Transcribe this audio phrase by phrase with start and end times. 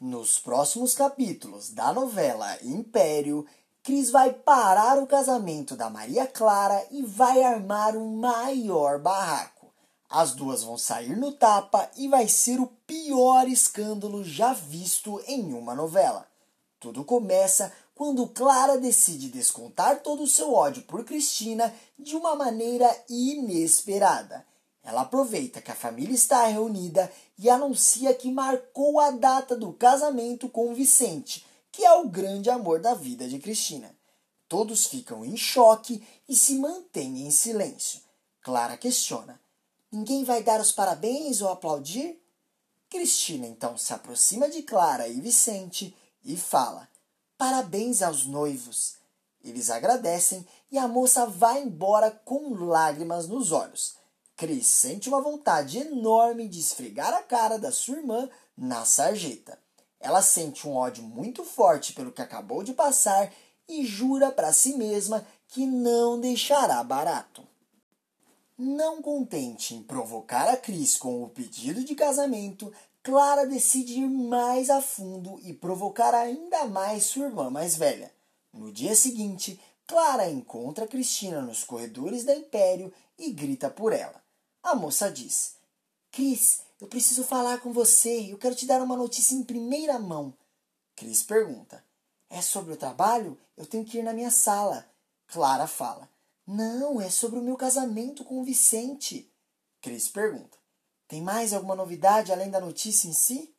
[0.00, 3.46] Nos próximos capítulos da novela Império,
[3.82, 9.70] Cris vai parar o casamento da Maria Clara e vai armar um maior barraco.
[10.08, 15.52] As duas vão sair no tapa e vai ser o pior escândalo já visto em
[15.52, 16.26] uma novela.
[16.80, 22.90] Tudo começa quando Clara decide descontar todo o seu ódio por Cristina de uma maneira
[23.06, 24.46] inesperada.
[24.82, 30.48] Ela aproveita que a família está reunida e anuncia que marcou a data do casamento
[30.48, 33.94] com Vicente, que é o grande amor da vida de Cristina.
[34.48, 38.00] Todos ficam em choque e se mantêm em silêncio.
[38.42, 39.40] Clara questiona:
[39.92, 42.20] Ninguém vai dar os parabéns ou aplaudir?
[42.88, 46.88] Cristina então se aproxima de Clara e Vicente e fala:
[47.38, 48.96] Parabéns aos noivos.
[49.42, 53.99] Eles agradecem e a moça vai embora com lágrimas nos olhos.
[54.40, 58.26] Cris sente uma vontade enorme de esfregar a cara da sua irmã
[58.56, 59.58] na sarjeta.
[60.00, 63.30] Ela sente um ódio muito forte pelo que acabou de passar
[63.68, 67.46] e jura para si mesma que não deixará barato.
[68.56, 74.70] Não contente em provocar a Cris com o pedido de casamento, Clara decide ir mais
[74.70, 78.10] a fundo e provocar ainda mais sua irmã mais velha.
[78.54, 84.29] No dia seguinte, Clara encontra Cristina nos corredores da Império e grita por ela.
[84.62, 85.56] A moça diz:
[86.10, 88.32] Cris, eu preciso falar com você.
[88.32, 90.34] Eu quero te dar uma notícia em primeira mão.
[90.96, 91.84] Cris pergunta:
[92.28, 93.38] É sobre o trabalho?
[93.56, 94.86] Eu tenho que ir na minha sala.
[95.26, 96.08] Clara fala:
[96.52, 99.32] não, é sobre o meu casamento com o Vicente.
[99.80, 100.58] Cris pergunta:
[101.06, 103.54] Tem mais alguma novidade além da notícia em si?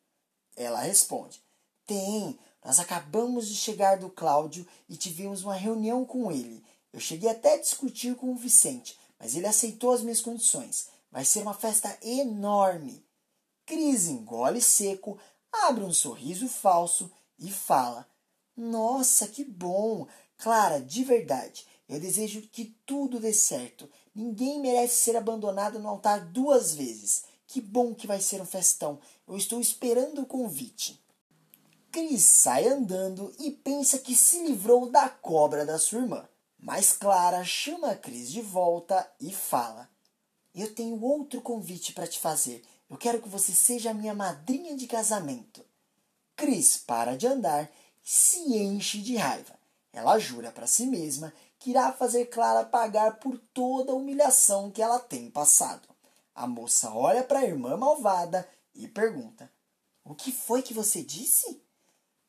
[0.54, 1.42] Ela responde:
[1.86, 2.38] Tem.
[2.62, 6.62] Nós acabamos de chegar do Cláudio e tivemos uma reunião com ele.
[6.92, 10.88] Eu cheguei até a discutir com o Vicente, mas ele aceitou as minhas condições.
[11.12, 13.06] Vai ser uma festa enorme.
[13.66, 15.18] Cris engole seco,
[15.52, 18.08] abre um sorriso falso e fala:
[18.56, 20.08] Nossa, que bom!
[20.38, 23.88] Clara, de verdade, eu desejo que tudo dê certo.
[24.14, 27.24] Ninguém merece ser abandonado no altar duas vezes.
[27.46, 28.98] Que bom que vai ser um festão.
[29.28, 31.04] Eu estou esperando o convite.
[31.90, 36.26] Cris sai andando e pensa que se livrou da cobra da sua irmã.
[36.58, 39.91] Mas Clara chama a Cris de volta e fala:
[40.54, 42.62] Eu tenho outro convite para te fazer.
[42.90, 45.64] Eu quero que você seja a minha madrinha de casamento.
[46.36, 47.70] Cris para de andar
[48.04, 49.58] e se enche de raiva.
[49.92, 54.82] Ela jura para si mesma que irá fazer Clara pagar por toda a humilhação que
[54.82, 55.88] ela tem passado.
[56.34, 59.50] A moça olha para a irmã malvada e pergunta:
[60.04, 61.62] O que foi que você disse?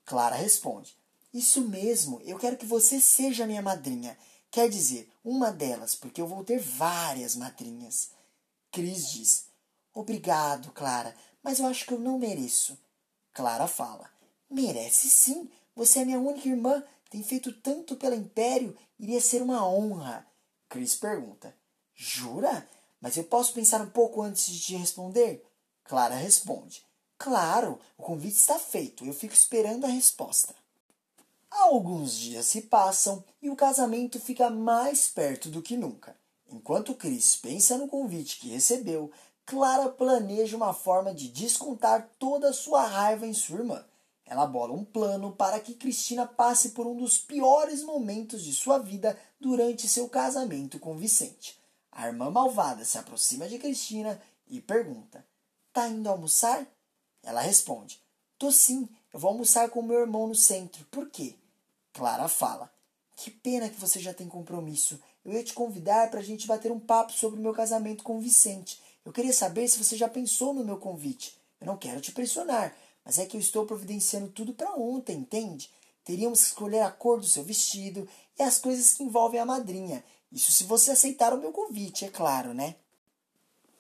[0.06, 0.96] Clara responde:
[1.34, 4.18] Isso mesmo, eu quero que você seja minha madrinha.
[4.52, 8.12] Quer dizer, uma delas, porque eu vou ter várias madrinhas.
[8.74, 9.46] Cris diz:
[9.94, 12.76] Obrigado, Clara, mas eu acho que eu não mereço.
[13.32, 14.10] Clara fala:
[14.50, 15.48] Merece sim.
[15.76, 20.26] Você é minha única irmã tem feito tanto pelo Império, iria ser uma honra.
[20.68, 21.56] Chris pergunta:
[21.94, 22.68] Jura?
[23.00, 25.48] Mas eu posso pensar um pouco antes de te responder?
[25.84, 26.84] Clara responde:
[27.16, 30.56] Claro, o convite está feito, eu fico esperando a resposta.
[31.52, 36.18] Alguns dias se passam e o casamento fica mais perto do que nunca.
[36.54, 39.12] Enquanto Chris pensa no convite que recebeu,
[39.44, 43.84] Clara planeja uma forma de descontar toda a sua raiva em sua irmã.
[44.24, 48.78] Ela bola um plano para que Cristina passe por um dos piores momentos de sua
[48.78, 51.60] vida durante seu casamento com Vicente.
[51.92, 55.26] A irmã malvada se aproxima de Cristina e pergunta:
[55.74, 56.68] Tá indo almoçar?
[57.24, 58.00] Ela responde:
[58.38, 60.86] Tô sim, eu vou almoçar com meu irmão no centro.
[60.92, 61.36] Por quê?
[61.92, 62.72] Clara fala:
[63.16, 65.00] Que pena que você já tem compromisso.
[65.26, 68.20] Eu ia te convidar para a gente bater um papo sobre o meu casamento com
[68.20, 68.82] Vicente.
[69.06, 71.38] Eu queria saber se você já pensou no meu convite.
[71.62, 72.76] Eu não quero te pressionar,
[73.06, 75.70] mas é que eu estou providenciando tudo para ontem, entende?
[76.04, 78.08] Teríamos que escolher a cor do seu vestido
[78.38, 80.04] e as coisas que envolvem a madrinha.
[80.32, 82.76] Isso se você aceitar o meu convite, é claro, né?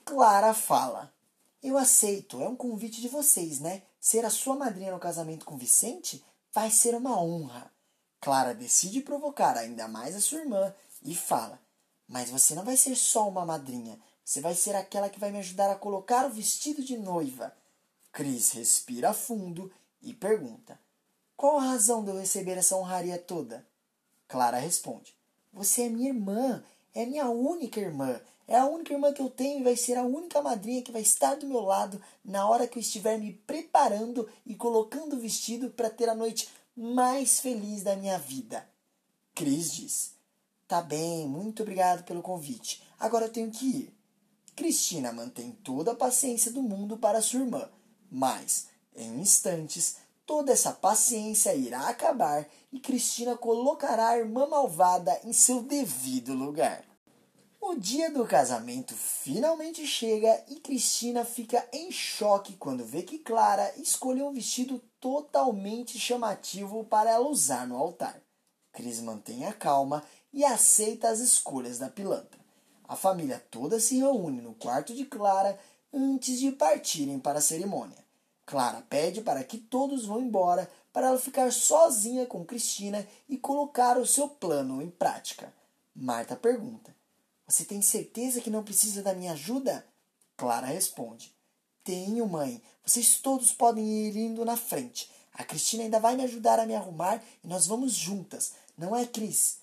[0.06, 1.14] Clara fala:
[1.62, 3.82] Eu aceito, é um convite de vocês, né?
[4.00, 6.23] Ser a sua madrinha no casamento com Vicente
[6.53, 7.72] vai ser uma honra.
[8.22, 10.73] Clara decide provocar ainda mais a sua irmã
[11.03, 11.59] e fala:
[12.08, 15.40] Mas você não vai ser só uma madrinha, você vai ser aquela que vai me
[15.40, 17.53] ajudar a colocar o vestido de noiva.
[18.11, 19.72] Cris respira fundo
[20.02, 20.79] e pergunta:
[21.35, 23.66] Qual a razão de eu receber essa honraria toda?
[24.28, 25.16] Clara responde:
[25.52, 26.64] Você é minha irmã,
[26.94, 28.20] é minha única irmã.
[28.46, 31.02] É a única irmã que eu tenho e vai ser a única madrinha que vai
[31.02, 35.70] estar do meu lado na hora que eu estiver me preparando e colocando o vestido
[35.70, 38.67] para ter a noite mais feliz da minha vida.
[39.34, 40.14] Cris diz:
[40.68, 42.84] Tá bem, muito obrigado pelo convite.
[43.00, 43.94] Agora eu tenho que ir.
[44.56, 47.70] Cristina mantém toda a paciência do mundo para sua irmã
[48.16, 55.34] mas, em instantes, Toda essa paciência irá acabar e Cristina colocará a irmã malvada em
[55.34, 56.86] seu devido lugar.
[57.60, 63.74] O dia do casamento finalmente chega e Cristina fica em choque quando vê que Clara
[63.78, 68.22] escolheu um vestido totalmente chamativo para ela usar no altar.
[68.72, 72.40] Cris mantém a calma e aceita as escolhas da pilantra.
[72.88, 75.58] A família toda se reúne no quarto de Clara
[75.94, 78.03] antes de partirem para a cerimônia.
[78.46, 83.97] Clara pede para que todos vão embora para ela ficar sozinha com Cristina e colocar
[83.97, 85.53] o seu plano em prática.
[85.96, 86.94] Marta pergunta:
[87.47, 89.86] você tem certeza que não precisa da minha ajuda?
[90.36, 91.34] Clara responde:
[91.84, 92.62] Tenho, mãe.
[92.86, 95.09] Vocês todos podem ir indo na frente.
[95.34, 99.06] A Cristina ainda vai me ajudar a me arrumar e nós vamos juntas, não é,
[99.06, 99.63] Cris?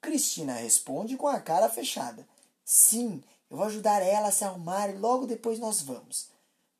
[0.00, 2.26] Cristina responde com a cara fechada:
[2.64, 6.28] Sim, eu vou ajudar ela a se arrumar e logo depois nós vamos.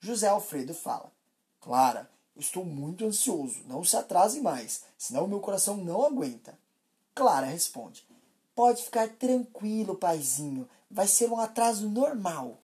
[0.01, 1.13] José Alfredo fala:
[1.61, 3.63] Clara, estou muito ansioso.
[3.67, 6.59] Não se atrase mais, senão meu coração não aguenta.
[7.15, 8.07] Clara responde:
[8.55, 10.69] Pode ficar tranquilo, paizinho.
[10.91, 12.59] Vai ser um atraso normal.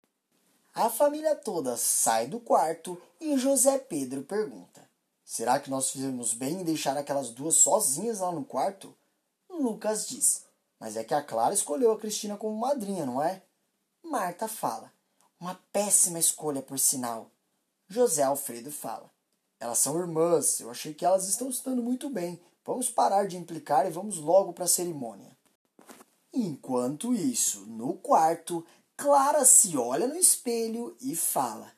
[0.74, 4.86] A família toda sai do quarto e José Pedro pergunta:
[5.24, 8.94] Será que nós fizemos bem em deixar aquelas duas sozinhas lá no quarto?
[9.60, 10.44] Lucas diz:
[10.78, 13.42] Mas é que a Clara escolheu a Cristina como madrinha, não é?
[14.02, 14.92] Marta fala:
[15.38, 17.30] Uma péssima escolha, por sinal.
[17.88, 19.10] José Alfredo fala:
[19.60, 22.40] Elas são irmãs, eu achei que elas estão estando muito bem.
[22.64, 25.36] Vamos parar de implicar e vamos logo para a cerimônia.
[26.32, 28.64] Enquanto isso, no quarto,
[28.96, 31.72] Clara se olha no espelho e fala: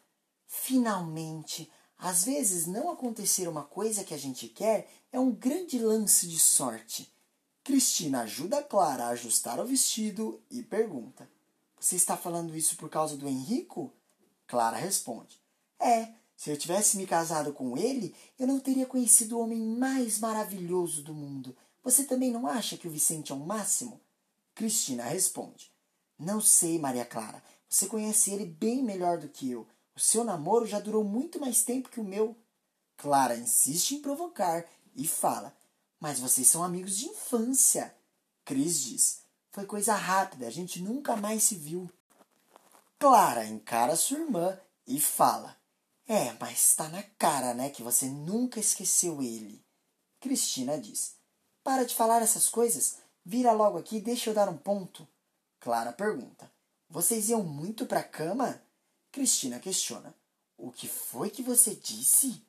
[0.47, 6.29] Finalmente, às vezes não acontecer uma coisa que a gente quer é um grande lance
[6.29, 7.14] de sorte.
[7.65, 11.27] Cristina ajuda Clara a ajustar o vestido e pergunta:
[11.81, 13.91] Você está falando isso por causa do Henrico?
[14.47, 15.41] Clara responde:
[15.81, 20.19] É, se eu tivesse me casado com ele, eu não teria conhecido o homem mais
[20.19, 21.57] maravilhoso do mundo.
[21.83, 23.99] Você também não acha que o Vicente é o um máximo?
[24.55, 25.73] Cristina responde:
[26.19, 27.43] Não sei, Maria Clara.
[27.67, 29.67] Você conhece ele bem melhor do que eu.
[29.97, 32.37] O seu namoro já durou muito mais tempo que o meu.
[32.99, 35.57] Clara insiste em provocar e fala:
[36.05, 37.97] Mas vocês são amigos de infância.
[38.45, 41.91] Cris diz: Foi coisa rápida, a gente nunca mais se viu.
[42.99, 45.57] Clara encara sua irmã e fala:
[46.07, 49.65] É, mas está na cara, né, que você nunca esqueceu ele.
[50.21, 51.15] Cristina diz:
[51.63, 52.99] Para de falar essas coisas.
[53.25, 55.09] Vira logo aqui, deixa eu dar um ponto.
[55.59, 56.53] Clara pergunta:
[56.87, 58.63] Vocês iam muito para a cama?
[59.11, 60.15] Cristina questiona:
[60.59, 62.45] O que foi que você disse?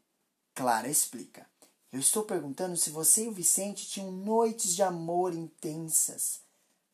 [0.54, 1.50] Clara explica:
[1.96, 6.42] Eu estou perguntando se você e o Vicente tinham noites de amor intensas.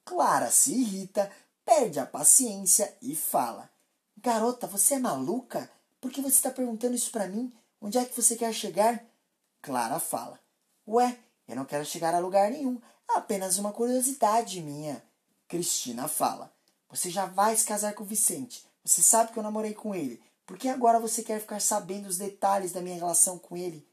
[0.05, 1.31] Clara se irrita,
[1.65, 3.67] perde a paciência e fala:
[4.15, 5.67] Garota, você é maluca?
[5.99, 7.51] Por que você está perguntando isso para mim?
[7.81, 9.03] Onde é que você quer chegar?
[9.59, 10.39] Clara fala:
[10.87, 12.79] Ué, eu não quero chegar a lugar nenhum.
[13.07, 15.03] Apenas uma curiosidade minha.
[15.47, 16.53] Cristina fala:
[16.91, 18.63] Você já vai se casar com o Vicente.
[18.85, 20.21] Você sabe que eu namorei com ele.
[20.45, 23.89] Por que agora você quer ficar sabendo os detalhes da minha relação com ele?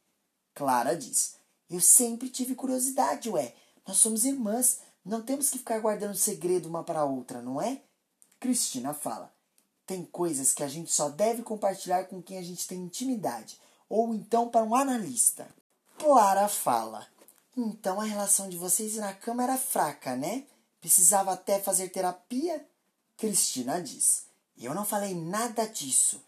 [0.58, 1.37] Clara diz:
[1.70, 3.55] Eu sempre tive curiosidade, ué.
[3.87, 4.81] Nós somos irmãs.
[5.05, 7.81] Não temos que ficar guardando segredo uma para a outra, não é?
[8.40, 9.32] Cristina fala:
[9.87, 13.56] Tem coisas que a gente só deve compartilhar com quem a gente tem intimidade,
[13.88, 15.49] ou então para um analista.
[15.96, 17.06] Clara fala:
[17.56, 20.44] então a relação de vocês na cama era fraca, né?
[20.80, 22.66] Precisava até fazer terapia?
[23.16, 24.25] Cristina diz.
[24.56, 26.21] Eu não falei nada disso.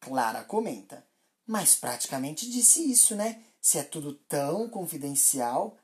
[0.00, 1.04] Clara comenta.
[1.46, 3.42] Mas praticamente disse isso, né?
[3.60, 5.76] Se é tudo tão confidencial.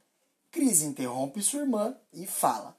[0.50, 2.76] Cris interrompe sua irmã e fala.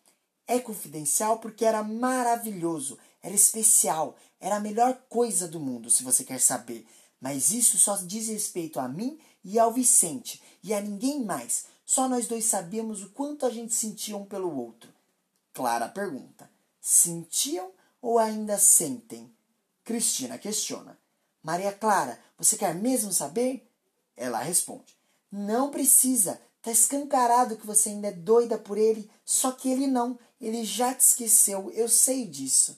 [0.47, 6.23] É confidencial porque era maravilhoso, era especial, era a melhor coisa do mundo, se você
[6.23, 6.87] quer saber.
[7.19, 11.65] Mas isso só diz respeito a mim e ao Vicente, e a ninguém mais.
[11.85, 14.91] Só nós dois sabíamos o quanto a gente sentia um pelo outro.
[15.53, 16.49] Clara pergunta:
[16.79, 17.71] Sentiam
[18.01, 19.31] ou ainda sentem?
[19.83, 20.99] Cristina questiona:
[21.41, 23.71] Maria Clara, você quer mesmo saber?
[24.15, 24.95] Ela responde:
[25.31, 26.41] Não precisa.
[26.61, 30.17] Tá escancarado que você ainda é doida por ele, só que ele não.
[30.41, 32.75] Ele já te esqueceu, eu sei disso.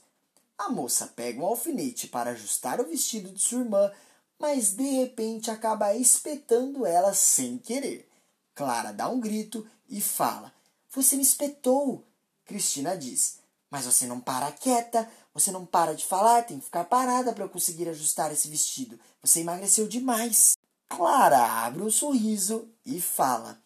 [0.57, 3.91] A moça pega um alfinete para ajustar o vestido de sua irmã,
[4.39, 8.09] mas de repente acaba espetando ela sem querer.
[8.53, 10.51] Clara dá um grito e fala:
[10.89, 12.03] Você me espetou!
[12.43, 13.37] Cristina diz:
[13.69, 17.45] Mas você não para quieta, você não para de falar, tem que ficar parada para
[17.45, 18.99] eu conseguir ajustar esse vestido.
[19.21, 20.56] Você emagreceu demais.
[20.89, 23.61] Clara abre um sorriso e fala: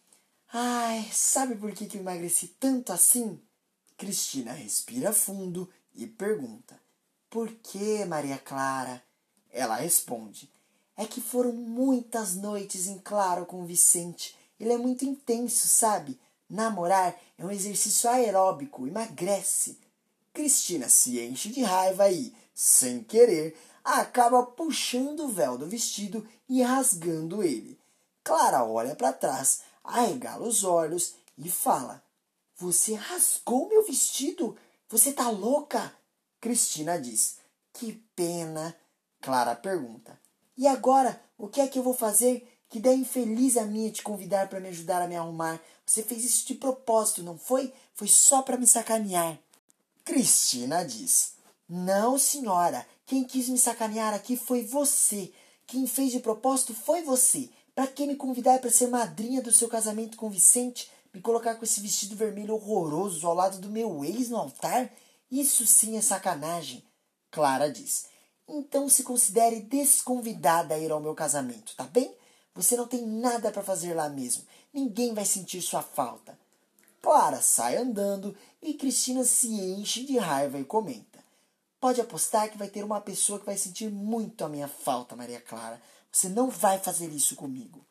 [0.51, 3.39] Ai, sabe por que, que eu emagreci tanto assim?
[3.97, 6.79] Cristina respira fundo e pergunta:
[7.29, 9.01] Por que, Maria Clara?
[9.51, 10.49] Ela responde:
[10.97, 14.35] É que foram muitas noites em claro com o Vicente.
[14.59, 16.19] Ele é muito intenso, sabe?
[16.49, 19.77] Namorar é um exercício aeróbico, emagrece.
[20.33, 26.61] Cristina se enche de raiva e, sem querer, acaba puxando o véu do vestido e
[26.61, 27.79] rasgando ele.
[28.23, 32.03] Clara olha para trás, arregala os olhos e fala:
[32.57, 34.57] Você rasgou meu vestido?
[34.89, 35.93] Você tá louca?
[36.39, 37.37] Cristina diz:
[37.73, 38.75] Que pena.
[39.21, 40.19] Clara pergunta:
[40.57, 42.47] E agora, o que é que eu vou fazer?
[42.69, 45.59] Que ideia infeliz a minha te convidar para me ajudar a me arrumar.
[45.85, 47.73] Você fez isso de propósito, não foi?
[47.93, 49.37] Foi só para me sacanear.
[50.05, 51.33] Cristina diz:
[51.67, 52.85] Não, senhora.
[53.11, 55.33] Quem quis me sacanear aqui foi você.
[55.67, 57.49] Quem fez de propósito foi você.
[57.75, 60.89] Para que me convidar para ser madrinha do seu casamento com Vicente?
[61.13, 64.89] Me colocar com esse vestido vermelho horroroso ao lado do meu ex no altar?
[65.29, 66.85] Isso sim é sacanagem.
[67.29, 68.05] Clara diz:
[68.47, 72.15] Então se considere desconvidada a ir ao meu casamento, tá bem?
[72.55, 74.45] Você não tem nada para fazer lá mesmo.
[74.73, 76.39] Ninguém vai sentir sua falta.
[77.01, 81.10] Clara sai andando e Cristina se enche de raiva e comenta:
[81.81, 85.41] Pode apostar que vai ter uma pessoa que vai sentir muito a minha falta, Maria
[85.41, 85.81] Clara.
[86.11, 87.83] Você não vai fazer isso comigo.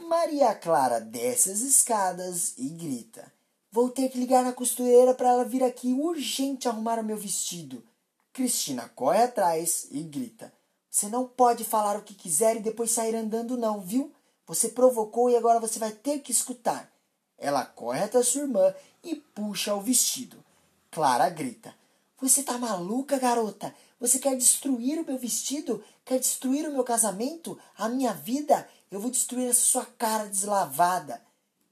[0.00, 3.30] Maria Clara desce as escadas e grita:
[3.70, 7.84] Vou ter que ligar na costureira para ela vir aqui urgente arrumar o meu vestido.
[8.32, 10.50] Cristina corre atrás e grita:
[10.88, 14.14] Você não pode falar o que quiser e depois sair andando, não, viu?
[14.46, 16.90] Você provocou e agora você vai ter que escutar.
[17.36, 18.74] Ela corre até sua irmã
[19.04, 20.42] e puxa o vestido.
[20.90, 21.74] Clara grita:
[22.18, 23.74] Você tá maluca, garota?
[24.00, 25.84] Você quer destruir o meu vestido?
[26.02, 27.58] Quer destruir o meu casamento?
[27.76, 28.66] A minha vida?
[28.90, 31.20] Eu vou destruir essa sua cara deslavada.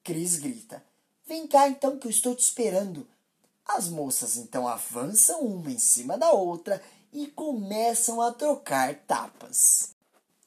[0.02, 0.84] Cris grita:
[1.26, 3.08] Vem cá então que eu estou te esperando.
[3.66, 9.94] As moças então avançam uma em cima da outra e começam a trocar tapas.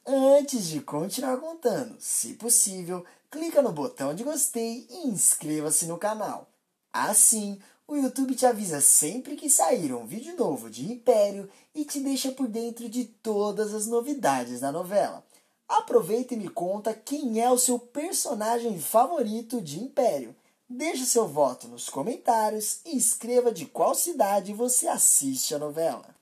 [0.06, 6.48] Antes de continuar contando, se possível, clica no botão de gostei e inscreva-se no canal.
[6.92, 11.98] Assim, o YouTube te avisa sempre que sair um vídeo novo de Império e te
[12.00, 15.24] deixa por dentro de todas as novidades da novela.
[15.66, 20.36] Aproveita e me conta quem é o seu personagem favorito de Império.
[20.68, 26.14] Deixe seu voto nos comentários e escreva de qual cidade você assiste a novela.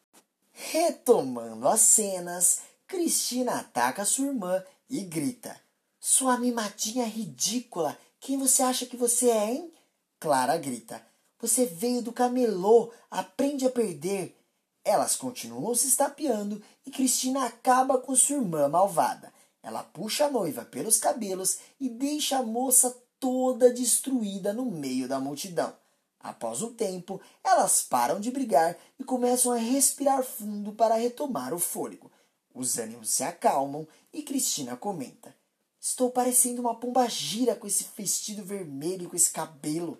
[0.52, 5.60] Retomando as cenas, Cristina ataca sua irmã e grita:
[5.98, 7.98] Sua mimadinha ridícula!
[8.20, 9.72] Quem você acha que você é, hein?
[10.20, 11.04] Clara grita:
[11.38, 14.36] Você veio do camelô, aprende a perder.
[14.84, 19.32] Elas continuam se estapeando e Cristina acaba com sua irmã malvada.
[19.62, 25.18] Ela puxa a noiva pelos cabelos e deixa a moça toda destruída no meio da
[25.18, 25.74] multidão.
[26.20, 31.58] Após um tempo, elas param de brigar e começam a respirar fundo para retomar o
[31.58, 32.10] fôlego.
[32.54, 35.34] Os ânimos se acalmam e Cristina comenta:
[35.80, 39.98] Estou parecendo uma pomba gira com esse vestido vermelho e com esse cabelo.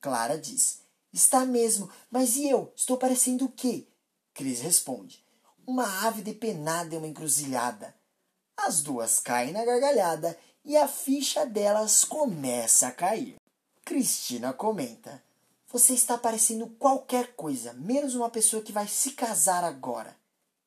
[0.00, 0.80] Clara diz:
[1.12, 2.72] Está mesmo, mas e eu?
[2.76, 3.86] Estou parecendo o quê?
[4.34, 5.24] Cris responde:
[5.66, 7.94] Uma ave depenada em uma encruzilhada.
[8.56, 13.36] As duas caem na gargalhada e a ficha delas começa a cair.
[13.84, 15.22] Cristina comenta:
[15.68, 20.16] Você está parecendo qualquer coisa, menos uma pessoa que vai se casar agora.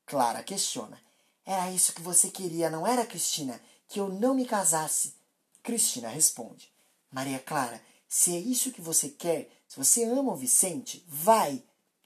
[0.06, 1.00] Clara questiona:
[1.46, 3.62] Era isso que você queria, não era, Cristina?
[3.88, 5.14] Que eu não me casasse?
[5.62, 6.72] Cristina responde:
[7.12, 7.82] Maria Clara,
[8.14, 11.64] se é isso que você quer, se você ama o Vicente, vai.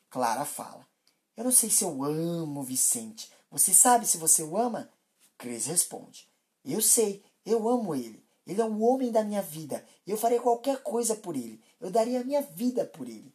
[0.07, 0.88] Clara fala:
[1.35, 3.31] Eu não sei se eu amo o Vicente.
[3.50, 4.88] Você sabe se você o ama?
[5.35, 6.29] Cris responde:
[6.63, 8.24] Eu sei, eu amo ele.
[8.45, 9.83] Ele é o homem da minha vida.
[10.05, 11.59] Eu faria qualquer coisa por ele.
[11.81, 13.33] Eu daria a minha vida por ele.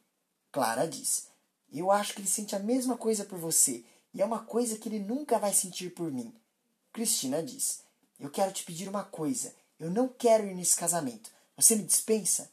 [0.52, 1.26] Clara diz:
[1.72, 3.84] Eu acho que ele sente a mesma coisa por você.
[4.14, 6.32] E é uma coisa que ele nunca vai sentir por mim.
[6.92, 7.82] Cristina diz:
[8.20, 9.52] Eu quero te pedir uma coisa.
[9.76, 11.32] Eu não quero ir nesse casamento.
[11.56, 12.48] Você me dispensa?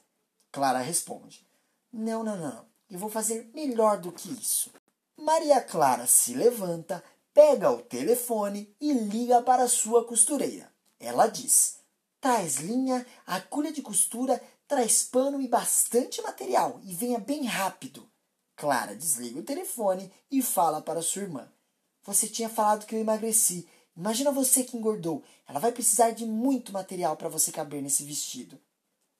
[0.51, 1.45] Clara responde:
[1.91, 2.65] Não, não, não.
[2.89, 4.71] Eu vou fazer melhor do que isso.
[5.17, 10.71] Maria Clara se levanta, pega o telefone e liga para sua costureira.
[10.99, 11.77] Ela diz:
[12.19, 18.07] traz linha, agulha de costura, traz pano e bastante material e venha bem rápido.
[18.55, 21.47] Clara desliga o telefone e fala para sua irmã:
[22.03, 23.67] Você tinha falado que eu emagreci.
[23.95, 25.23] Imagina você que engordou.
[25.47, 28.59] Ela vai precisar de muito material para você caber nesse vestido.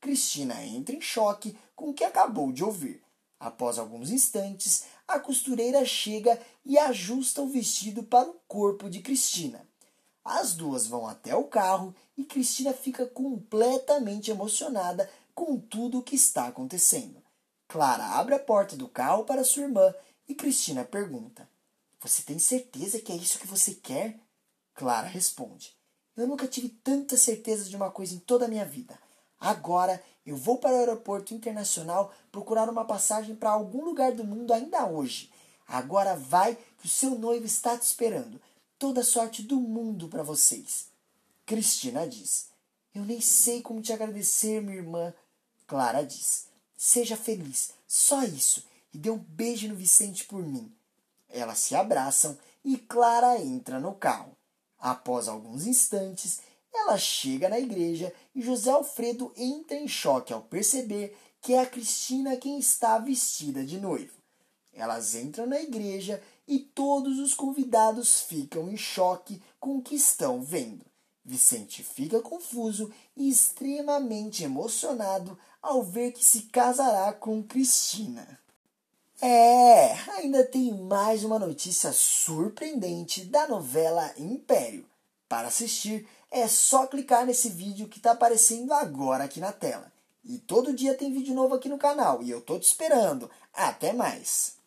[0.07, 3.03] Cristina entra em choque com o que acabou de ouvir.
[3.37, 9.67] Após alguns instantes, a costureira chega e ajusta o vestido para o corpo de Cristina.
[10.23, 16.15] As duas vão até o carro e Cristina fica completamente emocionada com tudo o que
[16.15, 17.21] está acontecendo.
[17.67, 19.93] Clara abre a porta do carro para sua irmã
[20.25, 21.49] e Cristina pergunta:
[21.99, 24.17] Você tem certeza que é isso que você quer?
[24.73, 25.75] Clara responde:
[26.15, 28.97] Eu nunca tive tanta certeza de uma coisa em toda a minha vida.
[29.39, 34.51] Agora eu vou para o aeroporto internacional procurar uma passagem para algum lugar do mundo
[34.53, 35.32] ainda hoje.
[35.67, 38.41] Agora vai que o seu noivo está te esperando.
[38.79, 40.88] Toda sorte do mundo para vocês.
[41.46, 42.50] Cristina diz:
[42.94, 45.13] Eu nem sei como te agradecer, minha irmã.
[45.65, 48.63] Clara diz: Seja feliz, só isso,
[48.94, 50.72] e dê um beijo no Vicente por mim.
[51.29, 54.36] Elas se abraçam e Clara entra no carro.
[54.79, 56.39] Após alguns instantes,
[56.77, 61.65] ela chega na igreja e José Alfredo entra em choque ao perceber que é a
[61.65, 64.13] Cristina quem está vestida de noivo.
[64.74, 70.41] Elas entram na igreja e todos os convidados ficam em choque com o que estão
[70.41, 70.86] vendo.
[71.25, 78.39] Vicente fica confuso e extremamente emocionado ao ver que se casará com Cristina.
[79.19, 84.86] É, ainda tem mais uma notícia surpreendente da novela Império.
[85.27, 89.91] Para assistir, é só clicar nesse vídeo que está aparecendo agora aqui na tela.
[90.24, 93.29] E todo dia tem vídeo novo aqui no canal e eu tô te esperando.
[93.53, 94.55] Até mais!